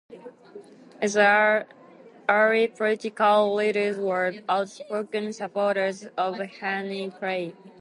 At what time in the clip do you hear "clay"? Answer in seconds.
7.19-7.53